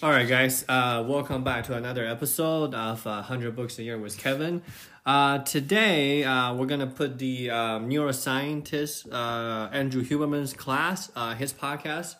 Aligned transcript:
All 0.00 0.10
right, 0.10 0.28
guys. 0.28 0.64
Uh, 0.68 1.04
welcome 1.04 1.42
back 1.42 1.64
to 1.64 1.74
another 1.74 2.06
episode 2.06 2.72
of 2.72 3.04
uh, 3.04 3.14
100 3.26 3.56
Books 3.56 3.80
a 3.80 3.82
Year 3.82 3.98
with 3.98 4.16
Kevin. 4.16 4.62
Uh, 5.04 5.38
today, 5.38 6.22
uh, 6.22 6.54
we're 6.54 6.66
going 6.66 6.78
to 6.78 6.86
put 6.86 7.18
the 7.18 7.50
um, 7.50 7.90
neuroscientist 7.90 9.12
uh, 9.12 9.68
Andrew 9.72 10.04
Huberman's 10.04 10.52
class, 10.52 11.10
uh, 11.16 11.34
his 11.34 11.52
podcast, 11.52 12.14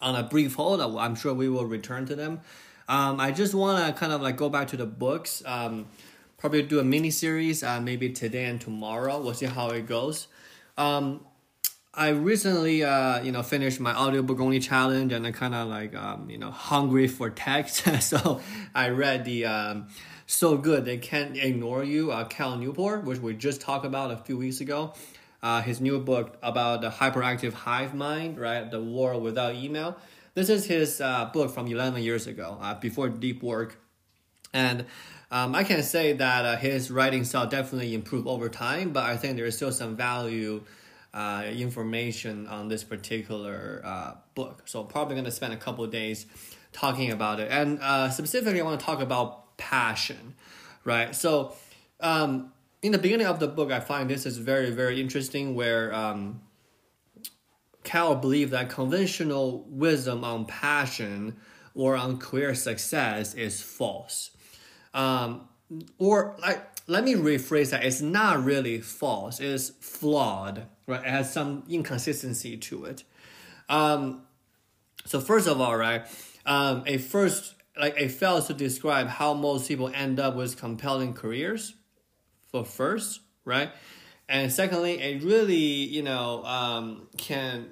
on 0.00 0.14
a 0.14 0.22
brief 0.22 0.54
hold. 0.54 0.80
I'm 0.80 1.14
sure 1.14 1.34
we 1.34 1.50
will 1.50 1.66
return 1.66 2.06
to 2.06 2.16
them. 2.16 2.40
Um, 2.88 3.20
I 3.20 3.30
just 3.30 3.52
want 3.52 3.86
to 3.86 4.00
kind 4.00 4.14
of 4.14 4.22
like 4.22 4.38
go 4.38 4.48
back 4.48 4.68
to 4.68 4.78
the 4.78 4.86
books. 4.86 5.42
Um, 5.44 5.88
probably 6.38 6.62
do 6.62 6.80
a 6.80 6.84
mini 6.84 7.10
series, 7.10 7.62
uh, 7.62 7.78
maybe 7.78 8.08
today 8.08 8.46
and 8.46 8.58
tomorrow. 8.58 9.20
We'll 9.20 9.34
see 9.34 9.44
how 9.44 9.68
it 9.68 9.86
goes. 9.86 10.28
Um, 10.78 11.26
I 11.98 12.08
recently, 12.10 12.84
uh, 12.84 13.22
you 13.22 13.32
know, 13.32 13.42
finished 13.42 13.80
my 13.80 13.96
audiobook 13.96 14.38
only 14.38 14.60
challenge, 14.60 15.14
and 15.14 15.26
I 15.26 15.32
kind 15.32 15.54
of 15.54 15.68
like, 15.68 15.94
um, 15.94 16.28
you 16.28 16.36
know, 16.36 16.50
hungry 16.50 17.08
for 17.08 17.30
text. 17.30 17.90
so 18.02 18.42
I 18.74 18.90
read 18.90 19.24
the 19.24 19.46
um, 19.46 19.88
"So 20.26 20.58
Good 20.58 20.84
They 20.84 20.98
Can't 20.98 21.38
Ignore 21.38 21.84
You" 21.84 22.12
uh, 22.12 22.24
Cal 22.26 22.58
Newport, 22.58 23.04
which 23.04 23.18
we 23.18 23.32
just 23.34 23.62
talked 23.62 23.86
about 23.86 24.10
a 24.10 24.18
few 24.18 24.36
weeks 24.36 24.60
ago. 24.60 24.92
Uh, 25.42 25.62
his 25.62 25.80
new 25.80 25.98
book 25.98 26.36
about 26.42 26.82
the 26.82 26.90
hyperactive 26.90 27.54
hive 27.54 27.94
mind, 27.94 28.38
right? 28.38 28.70
The 28.70 28.82
world 28.82 29.22
without 29.22 29.54
email. 29.54 29.96
This 30.34 30.50
is 30.50 30.66
his 30.66 31.00
uh, 31.00 31.30
book 31.32 31.50
from 31.50 31.66
11 31.66 32.02
years 32.02 32.26
ago, 32.26 32.58
uh, 32.60 32.74
before 32.74 33.08
deep 33.08 33.42
work, 33.42 33.80
and 34.52 34.84
um, 35.30 35.54
I 35.54 35.64
can 35.64 35.82
say 35.82 36.12
that 36.12 36.44
uh, 36.44 36.56
his 36.56 36.90
writing 36.90 37.24
style 37.24 37.46
definitely 37.46 37.94
improved 37.94 38.26
over 38.26 38.50
time, 38.50 38.92
but 38.92 39.04
I 39.04 39.16
think 39.16 39.36
there 39.36 39.46
is 39.46 39.56
still 39.56 39.72
some 39.72 39.96
value 39.96 40.62
uh, 41.16 41.44
information 41.46 42.46
on 42.46 42.68
this 42.68 42.84
particular 42.84 43.80
uh, 43.82 44.12
book. 44.34 44.62
So 44.66 44.84
probably 44.84 45.14
going 45.14 45.24
to 45.24 45.30
spend 45.30 45.54
a 45.54 45.56
couple 45.56 45.86
days 45.86 46.26
talking 46.74 47.10
about 47.10 47.40
it. 47.40 47.50
And 47.50 47.80
uh, 47.80 48.10
specifically, 48.10 48.60
I 48.60 48.64
want 48.64 48.78
to 48.78 48.84
talk 48.84 49.00
about 49.00 49.56
passion, 49.56 50.34
right? 50.84 51.16
So 51.16 51.56
um, 52.00 52.52
in 52.82 52.92
the 52.92 52.98
beginning 52.98 53.26
of 53.26 53.40
the 53.40 53.48
book, 53.48 53.72
I 53.72 53.80
find 53.80 54.10
this 54.10 54.26
is 54.26 54.36
very, 54.36 54.70
very 54.70 55.00
interesting 55.00 55.54
where 55.54 55.94
um, 55.94 56.42
Cal 57.82 58.14
believed 58.14 58.52
that 58.52 58.68
conventional 58.68 59.64
wisdom 59.70 60.22
on 60.22 60.44
passion 60.44 61.38
or 61.74 61.96
on 61.96 62.18
career 62.18 62.54
success 62.54 63.32
is 63.32 63.62
false. 63.62 64.32
Um, 64.92 65.48
or 65.98 66.36
like 66.40 66.62
let 66.86 67.04
me 67.04 67.14
rephrase 67.14 67.70
that 67.70 67.84
it's 67.84 68.00
not 68.00 68.44
really 68.44 68.80
false 68.80 69.40
it's 69.40 69.70
flawed 69.80 70.66
right 70.86 71.00
it 71.00 71.10
has 71.10 71.32
some 71.32 71.64
inconsistency 71.68 72.56
to 72.56 72.84
it. 72.84 73.04
Um, 73.68 74.22
so 75.04 75.20
first 75.20 75.48
of 75.48 75.60
all 75.60 75.76
right 75.76 76.06
um, 76.44 76.84
a 76.86 76.98
first 76.98 77.54
like 77.78 78.00
it 78.00 78.10
fails 78.10 78.46
to 78.46 78.54
describe 78.54 79.08
how 79.08 79.34
most 79.34 79.68
people 79.68 79.90
end 79.94 80.18
up 80.18 80.36
with 80.36 80.56
compelling 80.56 81.14
careers 81.14 81.74
for 82.48 82.64
first 82.64 83.20
right? 83.44 83.70
And 84.28 84.52
secondly 84.52 85.00
it 85.00 85.22
really 85.22 85.56
you 85.56 86.02
know 86.02 86.44
um, 86.44 87.08
can 87.16 87.66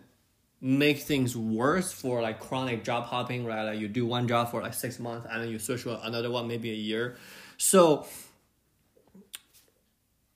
make 0.60 1.00
things 1.00 1.36
worse 1.36 1.92
for 1.92 2.22
like 2.22 2.40
chronic 2.40 2.84
job 2.84 3.04
hopping 3.04 3.44
right? 3.44 3.64
Like 3.64 3.78
you 3.78 3.88
do 3.88 4.06
one 4.06 4.26
job 4.26 4.50
for 4.50 4.62
like 4.62 4.74
six 4.74 4.98
months 4.98 5.26
and 5.30 5.42
then 5.42 5.50
you 5.50 5.58
switch 5.58 5.82
to 5.82 6.04
another 6.06 6.30
one 6.30 6.48
maybe 6.48 6.70
a 6.70 6.74
year. 6.74 7.16
So 7.56 8.06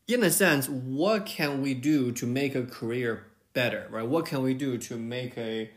in 0.08 0.24
a 0.24 0.30
sense, 0.30 0.68
what 0.68 1.26
can 1.26 1.60
we 1.60 1.74
do 1.74 2.10
to 2.12 2.26
make 2.26 2.54
a 2.54 2.64
career 2.64 3.26
better, 3.52 3.86
right? 3.90 4.06
What 4.06 4.24
can 4.24 4.42
we 4.42 4.54
do 4.54 4.78
to 4.78 4.96
make 4.96 5.36
a 5.36 5.70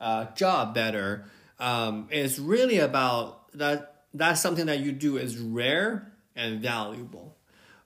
uh, 0.00 0.26
job 0.36 0.72
better? 0.72 1.24
Um, 1.58 2.06
it's 2.10 2.38
really 2.38 2.78
about 2.78 3.50
that. 3.58 4.04
That's 4.14 4.40
something 4.40 4.66
that 4.66 4.80
you 4.80 4.92
do 4.92 5.16
is 5.16 5.38
rare 5.38 6.12
and 6.36 6.60
valuable, 6.60 7.36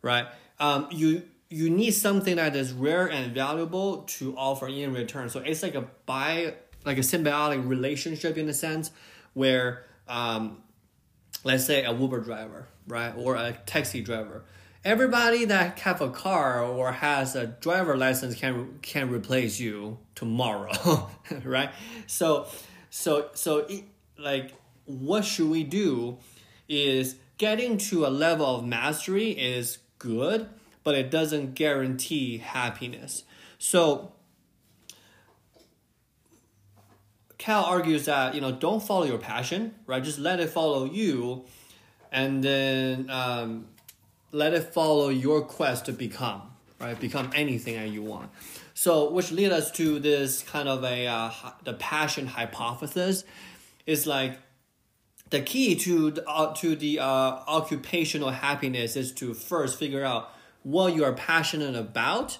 right? 0.02 0.26
Um, 0.60 0.88
you 0.90 1.22
you 1.48 1.70
need 1.70 1.92
something 1.92 2.36
that 2.36 2.56
is 2.56 2.72
rare 2.72 3.06
and 3.06 3.32
valuable 3.32 3.98
to 4.02 4.36
offer 4.36 4.66
in 4.66 4.92
return. 4.92 5.30
So 5.30 5.40
it's 5.40 5.62
like 5.62 5.76
a 5.76 5.86
buy, 6.04 6.54
like 6.84 6.98
a 6.98 7.02
symbiotic 7.02 7.66
relationship 7.66 8.36
in 8.36 8.48
a 8.48 8.54
sense, 8.54 8.90
where 9.32 9.84
um, 10.08 10.58
let's 11.44 11.64
say 11.64 11.84
a 11.84 11.92
Uber 11.92 12.20
driver, 12.20 12.66
right, 12.88 13.14
or 13.16 13.36
a 13.36 13.52
taxi 13.64 14.02
driver 14.02 14.42
everybody 14.86 15.44
that 15.46 15.80
have 15.80 16.00
a 16.00 16.08
car 16.08 16.62
or 16.62 16.92
has 16.92 17.34
a 17.34 17.44
driver 17.44 17.96
license 17.96 18.36
can 18.36 18.78
can 18.82 19.10
replace 19.10 19.58
you 19.58 19.98
tomorrow 20.14 21.10
right? 21.44 21.70
So 22.06 22.46
so 22.88 23.28
so 23.34 23.58
it, 23.68 23.82
like 24.16 24.54
what 24.84 25.24
should 25.24 25.50
we 25.50 25.64
do 25.64 26.18
is 26.68 27.16
getting 27.36 27.78
to 27.78 28.06
a 28.06 28.08
level 28.08 28.46
of 28.46 28.64
mastery 28.64 29.30
is 29.30 29.78
good 29.98 30.48
but 30.84 30.94
it 30.94 31.10
doesn't 31.10 31.56
guarantee 31.56 32.38
happiness. 32.38 33.24
So 33.58 34.12
cal 37.38 37.64
argues 37.64 38.04
that 38.04 38.36
you 38.36 38.40
know 38.40 38.52
don't 38.52 38.80
follow 38.80 39.04
your 39.04 39.18
passion 39.18 39.74
right? 39.88 40.02
Just 40.02 40.20
let 40.20 40.38
it 40.38 40.48
follow 40.48 40.84
you. 40.84 41.44
And 42.12 42.42
then 42.42 43.10
um, 43.10 43.66
let 44.32 44.54
it 44.54 44.72
follow 44.74 45.08
your 45.08 45.42
quest 45.42 45.86
to 45.86 45.92
become 45.92 46.42
right? 46.80 46.98
Become 46.98 47.30
anything 47.34 47.76
that 47.76 47.88
you 47.88 48.02
want. 48.02 48.30
So 48.74 49.10
which 49.10 49.32
lead 49.32 49.52
us 49.52 49.70
to 49.72 49.98
this 49.98 50.42
kind 50.42 50.68
of 50.68 50.84
a 50.84 51.06
uh, 51.06 51.30
the 51.64 51.74
passion 51.74 52.26
hypothesis 52.26 53.24
is 53.86 54.06
like 54.06 54.38
the 55.30 55.40
key 55.40 55.74
to 55.76 56.10
the, 56.12 56.28
uh, 56.28 56.54
to 56.54 56.76
the 56.76 57.00
uh, 57.00 57.04
occupational 57.04 58.30
happiness 58.30 58.96
is 58.96 59.12
to 59.12 59.34
first 59.34 59.78
figure 59.78 60.04
out 60.04 60.30
what 60.62 60.94
you 60.94 61.04
are 61.04 61.12
passionate 61.12 61.74
about 61.74 62.38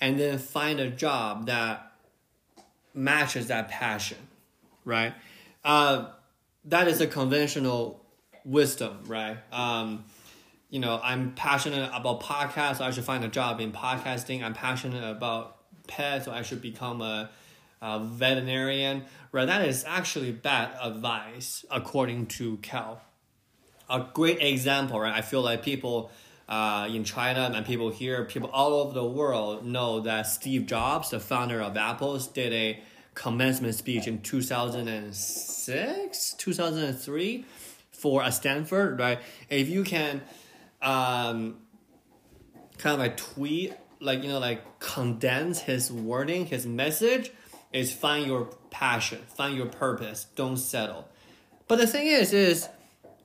and 0.00 0.18
then 0.18 0.38
find 0.38 0.80
a 0.80 0.88
job 0.88 1.46
that 1.46 1.92
matches 2.94 3.48
that 3.48 3.68
passion 3.68 4.18
right? 4.84 5.14
Uh, 5.64 6.06
that 6.64 6.88
is 6.88 7.00
a 7.00 7.06
conventional 7.06 8.02
wisdom 8.44 9.00
right? 9.06 9.36
Um, 9.52 10.04
you 10.74 10.80
know, 10.80 11.00
I'm 11.04 11.32
passionate 11.34 11.88
about 11.94 12.20
podcasts, 12.20 12.78
so 12.78 12.84
I 12.84 12.90
should 12.90 13.04
find 13.04 13.24
a 13.24 13.28
job 13.28 13.60
in 13.60 13.70
podcasting. 13.70 14.42
I'm 14.42 14.54
passionate 14.54 15.08
about 15.08 15.58
pets, 15.86 16.24
so 16.24 16.32
I 16.32 16.42
should 16.42 16.60
become 16.60 17.00
a, 17.00 17.30
a 17.80 18.00
veterinarian. 18.00 19.04
Right, 19.30 19.46
that 19.46 19.68
is 19.68 19.84
actually 19.86 20.32
bad 20.32 20.70
advice 20.82 21.64
according 21.70 22.26
to 22.38 22.56
Cal. 22.56 23.00
A 23.88 24.04
great 24.14 24.42
example, 24.42 24.98
right? 24.98 25.14
I 25.14 25.20
feel 25.20 25.42
like 25.42 25.62
people 25.62 26.10
uh, 26.48 26.88
in 26.90 27.04
China 27.04 27.52
and 27.54 27.64
people 27.64 27.90
here, 27.90 28.24
people 28.24 28.50
all 28.52 28.72
over 28.72 28.94
the 28.94 29.06
world 29.06 29.64
know 29.64 30.00
that 30.00 30.22
Steve 30.22 30.66
Jobs, 30.66 31.10
the 31.10 31.20
founder 31.20 31.60
of 31.60 31.76
Apple, 31.76 32.18
did 32.18 32.52
a 32.52 32.82
commencement 33.14 33.76
speech 33.76 34.08
in 34.08 34.22
2006, 34.22 36.34
2003 36.36 37.44
for 37.92 38.24
a 38.24 38.32
Stanford, 38.32 38.98
right? 38.98 39.20
If 39.48 39.68
you 39.68 39.84
can 39.84 40.20
um, 40.84 41.56
kind 42.78 42.94
of 42.94 42.98
like 43.00 43.16
tweet, 43.16 43.72
like 44.00 44.22
you 44.22 44.28
know, 44.28 44.38
like 44.38 44.78
condense 44.78 45.60
his 45.60 45.90
wording, 45.90 46.46
his 46.46 46.66
message 46.66 47.32
is 47.72 47.92
find 47.92 48.26
your 48.26 48.44
passion, 48.70 49.18
find 49.34 49.56
your 49.56 49.66
purpose, 49.66 50.26
don't 50.36 50.56
settle. 50.56 51.08
But 51.66 51.76
the 51.76 51.86
thing 51.86 52.06
is, 52.06 52.32
is 52.32 52.68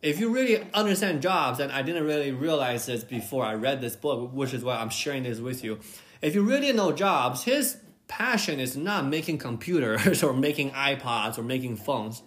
if 0.01 0.19
you 0.19 0.29
really 0.29 0.65
understand 0.73 1.21
jobs, 1.21 1.59
and 1.59 1.71
I 1.71 1.81
didn't 1.81 2.05
really 2.05 2.31
realize 2.31 2.85
this 2.85 3.03
before 3.03 3.45
I 3.45 3.53
read 3.53 3.81
this 3.81 3.95
book, 3.95 4.31
which 4.33 4.53
is 4.53 4.63
why 4.63 4.77
I'm 4.77 4.89
sharing 4.89 5.23
this 5.23 5.39
with 5.39 5.63
you. 5.63 5.79
If 6.21 6.35
you 6.35 6.43
really 6.43 6.71
know 6.71 6.91
jobs, 6.91 7.43
his 7.43 7.77
passion 8.07 8.59
is 8.59 8.75
not 8.75 9.05
making 9.05 9.37
computers 9.37 10.23
or 10.23 10.33
making 10.33 10.71
iPods 10.71 11.37
or 11.37 11.43
making 11.43 11.77
phones, 11.77 12.21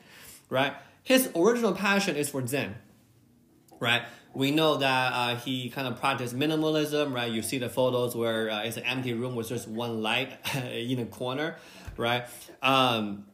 right? 0.49 0.75
His 1.03 1.31
original 1.35 1.73
passion 1.73 2.15
is 2.15 2.29
for 2.29 2.47
Zen, 2.47 2.77
right? 3.81 4.03
We 4.35 4.51
know 4.51 4.77
that 4.77 5.13
uh, 5.13 5.37
he 5.37 5.69
kind 5.69 5.87
of 5.87 6.01
practiced 6.01 6.37
minimalism, 6.37 7.13
right? 7.13 7.31
You 7.31 7.43
see 7.43 7.59
the 7.59 7.69
photos 7.69 8.17
where 8.17 8.51
uh, 8.51 8.63
it's 8.63 8.77
an 8.77 8.85
empty 8.85 9.13
room 9.13 9.35
with 9.35 9.49
just 9.49 9.69
one 9.69 10.03
light 10.03 10.39
in 10.55 10.99
a 10.99 11.07
corner, 11.07 11.57
right? 11.97 12.25
Um, 12.63 13.27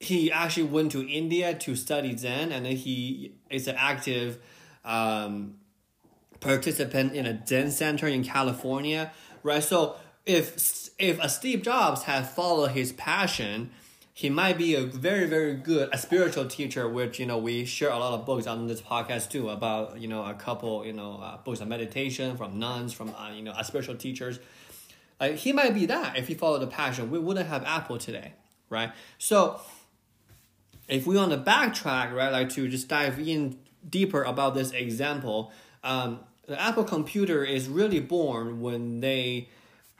he 0.00 0.32
actually 0.32 0.64
went 0.64 0.92
to 0.92 1.06
India 1.06 1.54
to 1.54 1.76
study 1.76 2.16
Zen, 2.16 2.50
and 2.50 2.66
then 2.66 2.76
he 2.76 3.34
is 3.50 3.68
an 3.68 3.76
active 3.78 4.38
um, 4.84 5.54
participant 6.40 7.14
in 7.14 7.26
a 7.26 7.46
Zen 7.46 7.70
center 7.70 8.08
in 8.08 8.24
California, 8.24 9.12
right? 9.42 9.62
So 9.62 9.96
if 10.26 10.90
if 10.98 11.22
a 11.22 11.28
Steve 11.28 11.62
Jobs 11.62 12.04
had 12.04 12.28
followed 12.28 12.72
his 12.72 12.92
passion, 12.92 13.70
he 14.14 14.28
might 14.28 14.58
be 14.58 14.74
a 14.74 14.82
very 14.84 15.26
very 15.26 15.54
good 15.54 15.88
a 15.92 15.98
spiritual 15.98 16.46
teacher 16.46 16.88
which 16.88 17.18
you 17.18 17.26
know 17.26 17.38
we 17.38 17.64
share 17.64 17.90
a 17.90 17.98
lot 17.98 18.12
of 18.12 18.26
books 18.26 18.46
on 18.46 18.66
this 18.66 18.82
podcast 18.82 19.30
too 19.30 19.48
about 19.48 19.98
you 19.98 20.08
know 20.08 20.24
a 20.24 20.34
couple 20.34 20.84
you 20.84 20.92
know 20.92 21.20
uh, 21.22 21.36
books 21.38 21.60
on 21.60 21.68
meditation 21.68 22.36
from 22.36 22.58
nuns 22.58 22.92
from 22.92 23.14
uh, 23.14 23.30
you 23.34 23.42
know 23.42 23.54
spiritual 23.62 23.96
teachers. 23.96 24.38
Like 25.20 25.36
he 25.36 25.52
might 25.52 25.72
be 25.72 25.86
that 25.86 26.18
if 26.18 26.28
he 26.28 26.34
followed 26.34 26.60
the 26.60 26.66
passion. 26.66 27.10
We 27.10 27.18
wouldn't 27.18 27.48
have 27.48 27.64
apple 27.64 27.98
today 27.98 28.32
right? 28.72 28.90
So 29.18 29.60
if 30.88 31.06
we 31.06 31.16
want 31.16 31.30
to 31.30 31.38
backtrack, 31.38 32.12
right, 32.12 32.32
like 32.32 32.48
to 32.50 32.66
just 32.66 32.88
dive 32.88 33.20
in 33.20 33.58
deeper 33.88 34.22
about 34.24 34.54
this 34.54 34.72
example, 34.72 35.52
um, 35.84 36.20
the 36.46 36.60
Apple 36.60 36.84
computer 36.84 37.44
is 37.44 37.68
really 37.68 38.00
born 38.00 38.60
when 38.60 39.00
they 39.00 39.48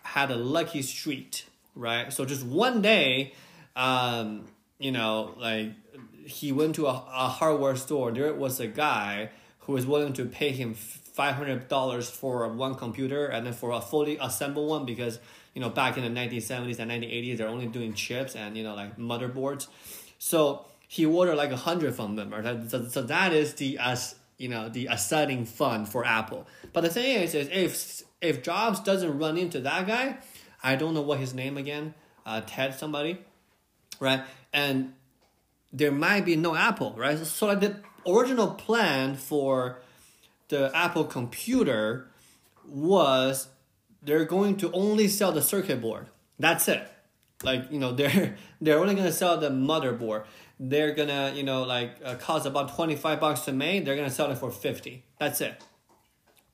had 0.02 0.30
a 0.30 0.36
lucky 0.36 0.82
streak, 0.82 1.44
right? 1.76 2.12
So 2.12 2.24
just 2.24 2.44
one 2.44 2.82
day, 2.82 3.34
um, 3.76 4.46
you 4.78 4.92
know, 4.92 5.34
like 5.38 5.72
he 6.26 6.52
went 6.52 6.74
to 6.76 6.86
a, 6.86 6.90
a 6.90 7.28
hardware 7.28 7.76
store. 7.76 8.12
There 8.12 8.32
was 8.34 8.60
a 8.60 8.66
guy 8.66 9.30
who 9.60 9.72
was 9.72 9.86
willing 9.86 10.12
to 10.14 10.24
pay 10.24 10.50
him 10.50 10.74
five 10.74 11.34
hundred 11.34 11.68
dollars 11.68 12.10
for 12.10 12.48
one 12.48 12.74
computer 12.74 13.26
and 13.26 13.46
then 13.46 13.52
for 13.52 13.70
a 13.70 13.80
fully 13.80 14.16
assembled 14.20 14.68
one 14.68 14.86
because 14.86 15.18
you 15.54 15.60
know 15.60 15.68
back 15.68 15.96
in 15.96 16.02
the 16.02 16.08
nineteen 16.08 16.40
seventies 16.40 16.78
and 16.78 16.88
nineteen 16.88 17.10
eighties 17.10 17.38
they're 17.38 17.48
only 17.48 17.66
doing 17.66 17.92
chips 17.92 18.34
and 18.34 18.56
you 18.56 18.62
know 18.62 18.74
like 18.74 18.96
motherboards. 18.96 19.68
So 20.18 20.66
he 20.88 21.06
ordered 21.06 21.36
like 21.36 21.50
a 21.50 21.56
hundred 21.56 21.94
from 21.94 22.16
them, 22.16 22.30
right? 22.30 22.70
So, 22.70 22.86
so 22.86 23.02
that 23.02 23.32
is 23.32 23.54
the 23.54 23.78
as 23.78 24.14
you 24.38 24.48
know 24.48 24.68
the 24.68 24.88
exciting 24.90 25.44
fun 25.44 25.86
for 25.86 26.04
Apple. 26.04 26.46
But 26.72 26.82
the 26.82 26.90
thing 26.90 27.22
is, 27.22 27.34
is 27.34 27.48
if 27.52 28.02
if 28.20 28.42
Jobs 28.42 28.80
doesn't 28.80 29.18
run 29.18 29.36
into 29.36 29.60
that 29.60 29.86
guy, 29.86 30.18
I 30.62 30.76
don't 30.76 30.94
know 30.94 31.02
what 31.02 31.18
his 31.18 31.34
name 31.34 31.56
again, 31.56 31.94
uh, 32.24 32.42
Ted 32.46 32.74
somebody, 32.74 33.18
right? 34.02 34.24
And 34.52 34.92
there 35.72 35.92
might 35.92 36.24
be 36.24 36.36
no 36.36 36.54
Apple, 36.54 36.92
right? 36.96 37.18
So 37.18 37.46
like 37.46 37.60
the 37.60 37.76
original 38.06 38.48
plan 38.48 39.16
for 39.16 39.80
the 40.48 40.70
Apple 40.74 41.04
computer 41.04 42.08
was 42.66 43.48
they're 44.02 44.24
going 44.24 44.56
to 44.58 44.70
only 44.72 45.08
sell 45.08 45.32
the 45.32 45.42
circuit 45.42 45.80
board. 45.80 46.08
That's 46.38 46.68
it. 46.68 46.86
Like 47.42 47.70
you 47.70 47.78
know 47.78 47.92
they're 48.00 48.36
they're 48.60 48.78
only 48.78 48.94
gonna 48.94 49.12
sell 49.12 49.38
the 49.38 49.50
motherboard 49.50 50.24
they're 50.62 50.94
gonna 50.94 51.32
you 51.34 51.42
know 51.42 51.64
like 51.64 51.96
uh, 52.04 52.14
cost 52.14 52.46
about 52.46 52.74
25 52.74 53.18
bucks 53.18 53.40
to 53.40 53.52
make 53.52 53.84
they're 53.84 53.96
gonna 53.96 54.10
sell 54.10 54.30
it 54.30 54.38
for 54.38 54.50
50 54.50 55.02
that's 55.18 55.40
it 55.40 55.60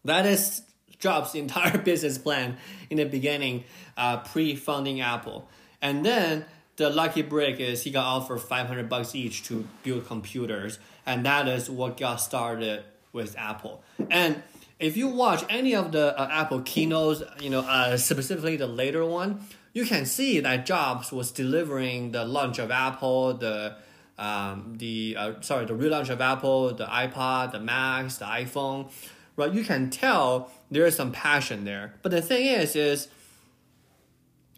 that 0.04 0.24
is 0.24 0.62
jobs 0.98 1.34
entire 1.34 1.78
business 1.78 2.16
plan 2.16 2.56
in 2.88 2.96
the 2.96 3.04
beginning 3.04 3.64
uh, 3.96 4.16
pre-funding 4.18 5.00
apple 5.00 5.48
and 5.82 6.04
then 6.04 6.44
the 6.78 6.88
lucky 6.88 7.22
break 7.22 7.60
is 7.60 7.82
he 7.82 7.90
got 7.90 8.04
offered 8.04 8.38
500 8.38 8.88
bucks 8.88 9.14
each 9.14 9.42
to 9.44 9.66
build 9.82 10.06
computers 10.06 10.78
and 11.04 11.26
that 11.26 11.46
is 11.46 11.68
what 11.68 11.96
got 11.98 12.16
started 12.16 12.82
with 13.12 13.36
apple 13.36 13.82
and 14.10 14.42
if 14.78 14.96
you 14.96 15.08
watch 15.08 15.44
any 15.50 15.74
of 15.74 15.92
the 15.92 16.18
uh, 16.18 16.28
apple 16.30 16.62
keynotes 16.62 17.22
you 17.40 17.50
know 17.50 17.60
uh, 17.60 17.96
specifically 17.96 18.56
the 18.56 18.66
later 18.66 19.04
one 19.04 19.40
you 19.74 19.84
can 19.84 20.06
see 20.06 20.40
that 20.40 20.64
jobs 20.64 21.12
was 21.12 21.30
delivering 21.30 22.12
the 22.12 22.24
launch 22.24 22.58
of 22.58 22.70
apple 22.70 23.34
the 23.34 23.76
um, 24.18 24.74
the 24.78 25.14
uh, 25.16 25.40
sorry 25.40 25.64
the 25.64 25.74
relaunch 25.74 26.08
of 26.08 26.20
Apple, 26.20 26.74
the 26.74 26.86
iPod, 26.86 27.52
the 27.52 27.60
Macs, 27.60 28.16
the 28.16 28.24
iPhone, 28.24 28.90
right? 29.36 29.52
You 29.52 29.62
can 29.62 29.90
tell 29.90 30.50
there 30.70 30.84
is 30.86 30.96
some 30.96 31.12
passion 31.12 31.64
there. 31.64 31.94
But 32.02 32.10
the 32.10 32.20
thing 32.20 32.46
is, 32.46 32.74
is 32.74 33.08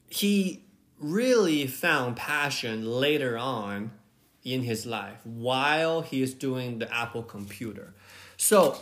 he 0.09 0.65
really 1.01 1.67
found 1.67 2.17
passion 2.17 2.85
later 2.85 3.37
on 3.37 3.91
in 4.45 4.63
his 4.63 4.87
life 4.87 5.19
while 5.25 6.03
he 6.03 6.23
is 6.23 6.35
doing 6.35 6.79
the 6.79 6.95
Apple 6.95 7.23
computer. 7.23 7.95
So 8.37 8.79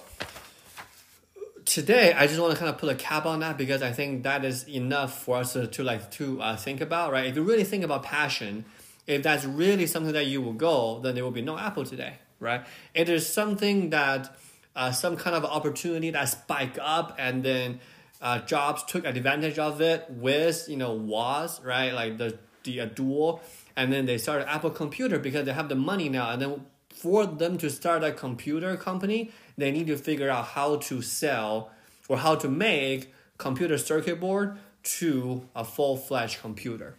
today 1.65 2.13
I 2.13 2.27
just 2.27 2.41
want 2.41 2.53
to 2.53 2.59
kind 2.59 2.69
of 2.69 2.79
put 2.79 2.91
a 2.91 2.95
cap 2.95 3.25
on 3.25 3.41
that 3.41 3.57
because 3.57 3.83
I 3.83 3.93
think 3.93 4.25
that 4.25 4.45
is 4.45 4.69
enough 4.69 5.23
for 5.23 5.39
us 5.39 5.53
to, 5.53 5.67
to 5.69 5.83
like 5.83 6.11
to 6.13 6.41
uh, 6.43 6.57
think 6.57 6.81
about, 6.81 7.13
right? 7.13 7.27
If 7.27 7.37
you 7.37 7.43
really 7.43 7.65
think 7.65 7.85
about 7.85 8.03
passion, 8.03 8.65
if 9.07 9.23
that's 9.23 9.45
really 9.45 9.87
something 9.87 10.13
that 10.13 10.27
you 10.27 10.43
will 10.43 10.53
go, 10.53 11.01
then 11.01 11.15
there 11.15 11.25
will 11.25 11.31
be 11.31 11.43
no 11.43 11.57
Apple 11.57 11.85
today, 11.85 12.15
right? 12.41 12.65
It 12.95 13.09
is 13.09 13.27
something 13.27 13.91
that 13.91 14.37
uh, 14.77 14.93
some 14.93 15.17
kind 15.17 15.35
of 15.35 15.45
opportunity 15.45 16.11
that 16.11 16.25
spike 16.27 16.79
up 16.81 17.17
and 17.19 17.43
then 17.43 17.81
uh, 18.21 18.41
Jobs 18.41 18.85
took 18.85 19.05
advantage 19.05 19.59
of 19.59 19.81
it 19.81 20.07
with 20.09 20.67
you 20.69 20.77
know 20.77 20.93
was 20.93 21.63
right 21.63 21.93
like 21.93 22.19
the 22.19 22.39
the 22.65 22.87
dual 22.87 23.41
and 23.77 23.93
then 23.93 24.07
they 24.07 24.19
started 24.19 24.51
Apple 24.51 24.71
Computer 24.71 25.19
because 25.19 25.47
they 25.47 25.53
have 25.53 25.69
the 25.69 25.75
money 25.75 26.09
now 26.09 26.31
and 26.31 26.43
then 26.43 26.67
for 26.91 27.27
them 27.27 27.57
to 27.59 27.71
start 27.71 28.03
a 28.03 28.13
computer 28.13 28.77
company 28.77 29.31
they 29.57 29.71
need 29.71 29.87
to 29.87 29.97
figure 29.97 30.31
out 30.31 30.47
how 30.47 30.77
to 30.77 31.01
sell 31.01 31.71
or 32.09 32.19
how 32.19 32.35
to 32.35 32.49
make 32.49 33.13
computer 33.39 33.79
circuit 33.79 34.19
board 34.19 34.59
to 34.83 35.49
a 35.55 35.65
full-fledged 35.65 36.41
computer 36.41 36.97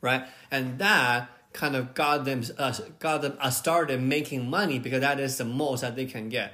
right? 0.00 0.24
And 0.50 0.78
that 0.78 1.28
kind 1.52 1.74
of 1.74 1.94
got 1.94 2.24
them 2.24 2.42
uh, 2.58 2.72
got 2.98 3.22
them 3.22 3.36
uh, 3.40 3.50
started 3.50 4.00
making 4.00 4.48
money 4.48 4.78
because 4.78 5.00
that 5.00 5.18
is 5.18 5.38
the 5.38 5.44
most 5.44 5.80
that 5.80 5.96
they 5.96 6.06
can 6.06 6.28
get. 6.28 6.52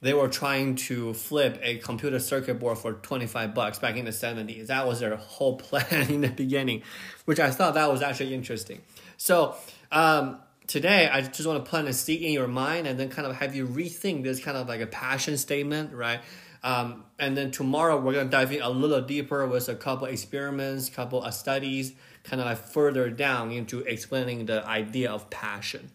They 0.00 0.14
were 0.14 0.28
trying 0.28 0.76
to 0.76 1.12
flip 1.12 1.58
a 1.62 1.78
computer 1.78 2.20
circuit 2.20 2.60
board 2.60 2.78
for 2.78 2.92
25 2.92 3.52
bucks 3.54 3.78
back 3.80 3.96
in 3.96 4.04
the 4.04 4.12
70s. 4.12 4.68
That 4.68 4.86
was 4.86 5.00
their 5.00 5.16
whole 5.16 5.56
plan 5.58 6.10
in 6.10 6.20
the 6.20 6.28
beginning, 6.28 6.82
which 7.24 7.40
I 7.40 7.50
thought 7.50 7.74
that 7.74 7.90
was 7.90 8.02
actually 8.02 8.34
interesting. 8.34 8.82
So, 9.16 9.56
um, 9.90 10.38
today 10.68 11.08
I 11.08 11.22
just 11.22 11.46
want 11.46 11.64
to 11.64 11.68
plant 11.68 11.88
a 11.88 11.92
seed 11.92 12.22
in 12.22 12.32
your 12.32 12.46
mind 12.46 12.86
and 12.86 13.00
then 13.00 13.08
kind 13.08 13.26
of 13.26 13.34
have 13.36 13.56
you 13.56 13.66
rethink 13.66 14.22
this 14.22 14.38
kind 14.38 14.56
of 14.56 14.68
like 14.68 14.80
a 14.80 14.86
passion 14.86 15.36
statement, 15.36 15.92
right? 15.92 16.20
Um, 16.62 17.04
and 17.18 17.36
then 17.36 17.50
tomorrow 17.50 18.00
we're 18.00 18.12
gonna 18.12 18.28
dive 18.28 18.52
in 18.52 18.62
a 18.62 18.68
little 18.68 19.00
deeper 19.00 19.46
with 19.46 19.68
a 19.68 19.74
couple 19.74 20.06
experiments, 20.06 20.88
couple 20.90 21.22
of 21.22 21.32
studies, 21.34 21.92
kind 22.24 22.40
of 22.40 22.46
like 22.46 22.58
further 22.58 23.10
down 23.10 23.50
into 23.50 23.80
explaining 23.80 24.46
the 24.46 24.64
idea 24.66 25.10
of 25.10 25.30
passion. 25.30 25.90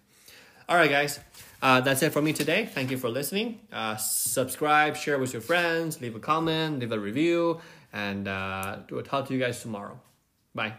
All 0.69 0.77
right, 0.77 0.89
guys, 0.89 1.19
uh, 1.61 1.81
that's 1.81 2.01
it 2.03 2.13
for 2.13 2.21
me 2.21 2.31
today. 2.31 2.65
Thank 2.65 2.89
you 2.89 2.97
for 2.97 3.09
listening. 3.09 3.59
Uh, 3.71 3.97
subscribe, 3.97 4.95
share 4.95 5.19
with 5.19 5.33
your 5.33 5.41
friends, 5.41 5.99
leave 6.01 6.15
a 6.15 6.19
comment, 6.19 6.79
leave 6.79 6.91
a 6.91 6.99
review, 6.99 7.59
and 7.91 8.27
uh, 8.27 8.77
we'll 8.89 9.03
talk 9.03 9.27
to 9.27 9.33
you 9.33 9.39
guys 9.39 9.61
tomorrow. 9.61 9.99
Bye. 10.55 10.73